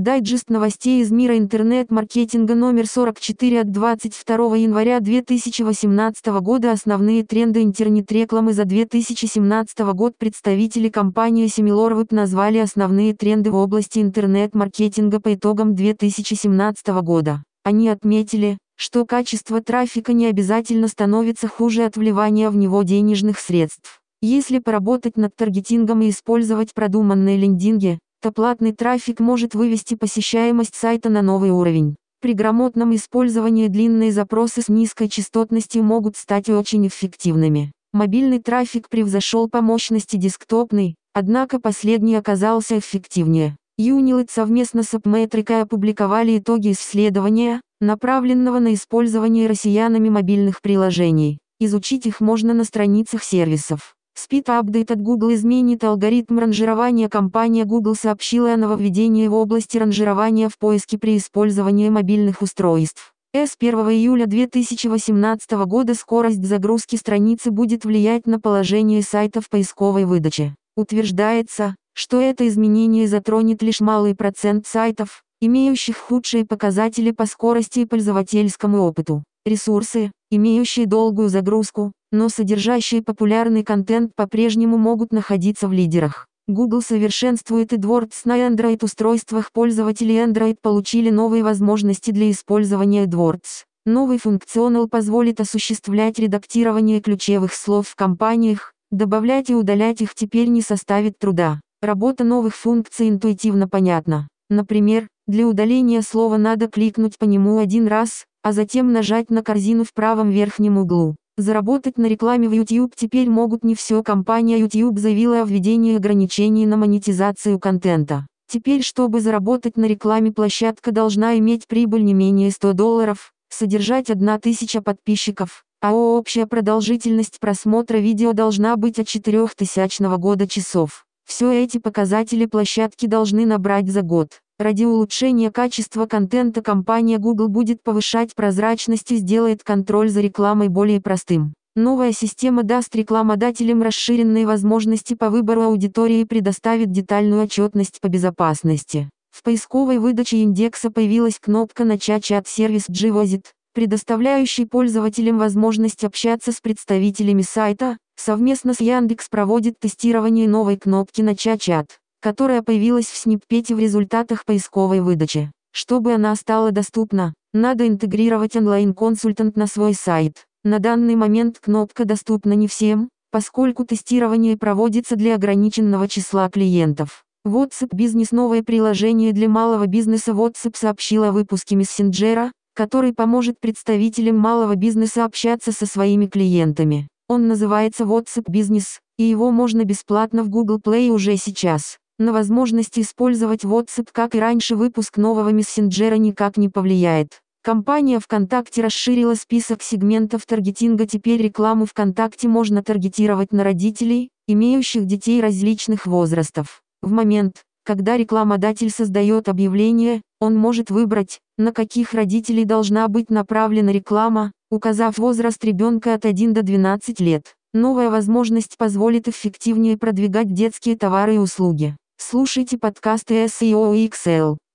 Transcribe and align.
Дайджест 0.00 0.48
новостей 0.48 1.02
из 1.02 1.10
мира 1.10 1.36
интернет-маркетинга 1.36 2.54
номер 2.54 2.86
44 2.86 3.60
от 3.60 3.70
22 3.70 4.56
января 4.56 4.98
2018 4.98 6.26
года 6.40 6.72
Основные 6.72 7.22
тренды 7.22 7.62
интернет-рекламы 7.62 8.54
за 8.54 8.64
2017 8.64 9.78
год 9.92 10.16
Представители 10.16 10.88
компании 10.88 11.48
SimilarWeb 11.48 12.14
назвали 12.14 12.56
основные 12.56 13.14
тренды 13.14 13.50
в 13.50 13.56
области 13.56 13.98
интернет-маркетинга 13.98 15.20
по 15.20 15.34
итогам 15.34 15.74
2017 15.74 16.86
года. 17.02 17.42
Они 17.62 17.90
отметили, 17.90 18.56
что 18.76 19.04
качество 19.04 19.60
трафика 19.60 20.14
не 20.14 20.28
обязательно 20.28 20.88
становится 20.88 21.46
хуже 21.46 21.84
от 21.84 21.98
вливания 21.98 22.48
в 22.48 22.56
него 22.56 22.84
денежных 22.84 23.38
средств. 23.38 24.00
Если 24.22 24.60
поработать 24.60 25.18
над 25.18 25.36
таргетингом 25.36 26.00
и 26.00 26.08
использовать 26.08 26.72
продуманные 26.72 27.36
лендинги, 27.36 27.98
то 28.20 28.32
платный 28.32 28.72
трафик 28.72 29.20
может 29.20 29.54
вывести 29.54 29.94
посещаемость 29.94 30.74
сайта 30.74 31.08
на 31.08 31.22
новый 31.22 31.50
уровень. 31.50 31.96
При 32.20 32.34
грамотном 32.34 32.94
использовании 32.94 33.68
длинные 33.68 34.12
запросы 34.12 34.60
с 34.60 34.68
низкой 34.68 35.08
частотностью 35.08 35.82
могут 35.82 36.16
стать 36.16 36.50
очень 36.50 36.86
эффективными. 36.86 37.72
Мобильный 37.92 38.40
трафик 38.40 38.88
превзошел 38.90 39.48
по 39.48 39.62
мощности 39.62 40.16
десктопный, 40.16 40.96
однако 41.14 41.58
последний 41.58 42.16
оказался 42.16 42.78
эффективнее. 42.78 43.56
Unilet 43.80 44.28
совместно 44.30 44.82
с 44.82 44.92
AppMetrica 44.92 45.62
опубликовали 45.62 46.38
итоги 46.38 46.72
исследования, 46.72 47.62
направленного 47.80 48.58
на 48.58 48.74
использование 48.74 49.48
россиянами 49.48 50.10
мобильных 50.10 50.60
приложений. 50.60 51.38
Изучить 51.58 52.04
их 52.04 52.20
можно 52.20 52.52
на 52.52 52.64
страницах 52.64 53.24
сервисов. 53.24 53.94
Speed 54.16 54.44
Update 54.44 54.92
от 54.92 55.00
Google 55.00 55.34
изменит 55.34 55.82
алгоритм 55.84 56.38
ранжирования. 56.38 57.08
Компания 57.08 57.64
Google 57.64 57.94
сообщила 57.94 58.54
о 58.54 58.56
нововведении 58.56 59.26
в 59.28 59.34
области 59.34 59.78
ранжирования 59.78 60.48
в 60.48 60.58
поиске 60.58 60.98
при 60.98 61.16
использовании 61.16 61.88
мобильных 61.88 62.42
устройств. 62.42 63.12
С 63.32 63.54
1 63.58 63.74
июля 63.90 64.26
2018 64.26 65.50
года 65.66 65.94
скорость 65.94 66.44
загрузки 66.44 66.96
страницы 66.96 67.52
будет 67.52 67.84
влиять 67.84 68.26
на 68.26 68.40
положение 68.40 69.02
сайта 69.02 69.40
в 69.40 69.48
поисковой 69.48 70.04
выдаче. 70.04 70.54
Утверждается, 70.76 71.76
что 71.94 72.20
это 72.20 72.48
изменение 72.48 73.06
затронет 73.06 73.62
лишь 73.62 73.80
малый 73.80 74.16
процент 74.16 74.66
сайтов, 74.66 75.22
имеющих 75.40 75.96
худшие 75.96 76.44
показатели 76.44 77.12
по 77.12 77.26
скорости 77.26 77.80
и 77.80 77.86
пользовательскому 77.86 78.82
опыту. 78.82 79.22
Ресурсы, 79.46 80.10
имеющие 80.30 80.86
долгую 80.86 81.28
загрузку, 81.28 81.92
но 82.12 82.28
содержащие 82.28 83.02
популярный 83.02 83.64
контент 83.64 84.14
по-прежнему 84.14 84.76
могут 84.78 85.12
находиться 85.12 85.68
в 85.68 85.72
лидерах. 85.72 86.26
Google 86.48 86.82
совершенствует 86.82 87.72
AdWords 87.72 88.22
на 88.24 88.38
Android-устройствах. 88.48 89.52
Пользователи 89.52 90.14
Android 90.14 90.56
получили 90.60 91.10
новые 91.10 91.44
возможности 91.44 92.10
для 92.10 92.30
использования 92.30 93.04
AdWords. 93.04 93.64
Новый 93.86 94.18
функционал 94.18 94.88
позволит 94.88 95.40
осуществлять 95.40 96.18
редактирование 96.18 97.00
ключевых 97.00 97.54
слов 97.54 97.88
в 97.88 97.94
компаниях, 97.94 98.74
добавлять 98.90 99.48
и 99.50 99.54
удалять 99.54 100.00
их 100.00 100.14
теперь 100.14 100.48
не 100.48 100.60
составит 100.60 101.18
труда. 101.18 101.60
Работа 101.80 102.24
новых 102.24 102.56
функций 102.56 103.08
интуитивно 103.08 103.68
понятна. 103.68 104.28
Например, 104.50 105.06
для 105.26 105.46
удаления 105.46 106.02
слова 106.02 106.36
надо 106.36 106.66
кликнуть 106.66 107.16
по 107.16 107.24
нему 107.24 107.58
один 107.58 107.86
раз, 107.86 108.24
а 108.42 108.52
затем 108.52 108.92
нажать 108.92 109.30
на 109.30 109.42
корзину 109.42 109.84
в 109.84 109.94
правом 109.94 110.30
верхнем 110.30 110.76
углу. 110.76 111.14
Заработать 111.40 111.96
на 111.96 112.04
рекламе 112.04 112.50
в 112.50 112.52
YouTube 112.52 112.94
теперь 112.94 113.30
могут 113.30 113.64
не 113.64 113.74
все. 113.74 114.02
Компания 114.02 114.58
YouTube 114.58 114.98
заявила 114.98 115.40
о 115.40 115.46
введении 115.46 115.96
ограничений 115.96 116.66
на 116.66 116.76
монетизацию 116.76 117.58
контента. 117.58 118.26
Теперь, 118.46 118.82
чтобы 118.82 119.22
заработать 119.22 119.78
на 119.78 119.86
рекламе, 119.86 120.32
площадка 120.32 120.92
должна 120.92 121.38
иметь 121.38 121.66
прибыль 121.66 122.04
не 122.04 122.12
менее 122.12 122.50
100 122.50 122.74
долларов, 122.74 123.32
содержать 123.48 124.10
1000 124.10 124.82
подписчиков, 124.82 125.64
а 125.80 125.94
общая 125.94 126.44
продолжительность 126.44 127.40
просмотра 127.40 127.96
видео 127.96 128.34
должна 128.34 128.76
быть 128.76 128.98
от 128.98 129.08
4000 129.08 130.18
года 130.18 130.46
часов. 130.46 131.06
Все 131.26 131.64
эти 131.64 131.78
показатели 131.78 132.44
площадки 132.44 133.06
должны 133.06 133.46
набрать 133.46 133.88
за 133.88 134.02
год. 134.02 134.42
Ради 134.60 134.84
улучшения 134.84 135.50
качества 135.50 136.04
контента 136.04 136.60
компания 136.60 137.16
Google 137.16 137.48
будет 137.48 137.82
повышать 137.82 138.34
прозрачность 138.34 139.10
и 139.10 139.16
сделает 139.16 139.64
контроль 139.64 140.10
за 140.10 140.20
рекламой 140.20 140.68
более 140.68 141.00
простым. 141.00 141.54
Новая 141.76 142.12
система 142.12 142.62
даст 142.62 142.94
рекламодателям 142.94 143.82
расширенные 143.82 144.46
возможности 144.46 145.14
по 145.14 145.30
выбору 145.30 145.62
аудитории 145.62 146.20
и 146.20 146.24
предоставит 146.26 146.92
детальную 146.92 147.44
отчетность 147.44 148.02
по 148.02 148.08
безопасности. 148.08 149.08
В 149.30 149.42
поисковой 149.42 149.96
выдаче 149.96 150.42
индекса 150.42 150.90
появилась 150.90 151.38
кнопка 151.40 151.84
«Начать 151.84 152.24
чат-сервис 152.24 152.90
Gvozit», 152.90 153.46
предоставляющий 153.72 154.66
пользователям 154.66 155.38
возможность 155.38 156.04
общаться 156.04 156.52
с 156.52 156.60
представителями 156.60 157.40
сайта, 157.40 157.96
совместно 158.14 158.74
с 158.74 158.82
Яндекс 158.82 159.30
проводит 159.30 159.80
тестирование 159.80 160.46
новой 160.46 160.76
кнопки 160.76 161.22
«Начать 161.22 161.62
чат» 161.62 161.99
которая 162.20 162.62
появилась 162.62 163.06
в 163.06 163.16
сниппете 163.16 163.74
в 163.74 163.78
результатах 163.78 164.44
поисковой 164.44 165.00
выдачи. 165.00 165.50
Чтобы 165.72 166.14
она 166.14 166.34
стала 166.36 166.72
доступна, 166.72 167.34
надо 167.52 167.86
интегрировать 167.86 168.56
онлайн-консультант 168.56 169.56
на 169.56 169.66
свой 169.66 169.94
сайт. 169.94 170.44
На 170.62 170.78
данный 170.78 171.14
момент 171.14 171.58
кнопка 171.58 172.04
доступна 172.04 172.52
не 172.52 172.68
всем, 172.68 173.08
поскольку 173.30 173.84
тестирование 173.84 174.56
проводится 174.56 175.16
для 175.16 175.36
ограниченного 175.36 176.08
числа 176.08 176.50
клиентов. 176.50 177.24
WhatsApp 177.46 177.90
Business– 177.94 178.28
новое 178.32 178.62
приложение 178.62 179.32
для 179.32 179.48
малого 179.48 179.86
бизнеса 179.86 180.32
WhatsApp 180.32 180.76
сообщила 180.76 181.28
о 181.28 181.32
выпуске 181.32 181.76
мессенджера, 181.76 182.52
который 182.74 183.14
поможет 183.14 183.58
представителям 183.60 184.36
малого 184.36 184.74
бизнеса 184.74 185.24
общаться 185.24 185.72
со 185.72 185.86
своими 185.86 186.26
клиентами. 186.26 187.08
Он 187.28 187.48
называется 187.48 188.04
WhatsApp 188.04 188.44
Business, 188.50 188.98
и 189.16 189.22
его 189.22 189.50
можно 189.50 189.84
бесплатно 189.84 190.42
в 190.42 190.50
Google 190.50 190.78
Play 190.78 191.08
уже 191.08 191.36
сейчас. 191.36 191.96
На 192.20 192.34
возможность 192.34 192.98
использовать 192.98 193.64
WhatsApp 193.64 194.10
как 194.12 194.34
и 194.34 194.40
раньше 194.40 194.76
выпуск 194.76 195.16
нового 195.16 195.52
мессенджера 195.52 196.16
никак 196.16 196.58
не 196.58 196.68
повлияет. 196.68 197.40
Компания 197.62 198.20
ВКонтакте 198.20 198.82
расширила 198.82 199.34
список 199.34 199.80
сегментов 199.80 200.44
таргетинга. 200.44 201.06
Теперь 201.06 201.40
рекламу 201.40 201.86
ВКонтакте 201.86 202.46
можно 202.46 202.82
таргетировать 202.82 203.52
на 203.52 203.64
родителей, 203.64 204.28
имеющих 204.46 205.06
детей 205.06 205.40
различных 205.40 206.04
возрастов. 206.04 206.82
В 207.00 207.10
момент, 207.10 207.62
когда 207.84 208.18
рекламодатель 208.18 208.90
создает 208.90 209.48
объявление, 209.48 210.20
он 210.40 210.56
может 210.56 210.90
выбрать, 210.90 211.40
на 211.56 211.72
каких 211.72 212.12
родителей 212.12 212.66
должна 212.66 213.08
быть 213.08 213.30
направлена 213.30 213.92
реклама, 213.92 214.52
указав 214.70 215.16
возраст 215.16 215.64
ребенка 215.64 216.12
от 216.12 216.26
1 216.26 216.52
до 216.52 216.62
12 216.62 217.18
лет. 217.20 217.54
Новая 217.72 218.10
возможность 218.10 218.76
позволит 218.76 219.26
эффективнее 219.26 219.96
продвигать 219.96 220.52
детские 220.52 220.98
товары 220.98 221.36
и 221.36 221.38
услуги. 221.38 221.96
Слушайте 222.22 222.76
подкасты 222.76 223.46
SEO 223.46 223.94
XL. 224.10 224.60